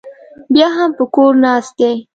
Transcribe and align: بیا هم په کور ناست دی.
بیا 0.53 0.67
هم 0.77 0.89
په 0.97 1.03
کور 1.15 1.31
ناست 1.45 1.73
دی. 1.79 1.93